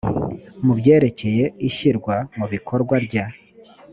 [0.65, 3.25] mu byerekeye ishyirwa mu bikorwa rya